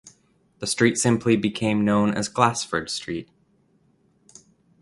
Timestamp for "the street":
0.57-0.97